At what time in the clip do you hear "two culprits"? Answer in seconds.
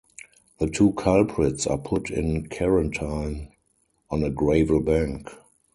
0.67-1.67